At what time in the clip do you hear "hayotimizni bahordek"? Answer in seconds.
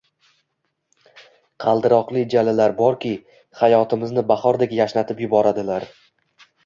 3.63-4.75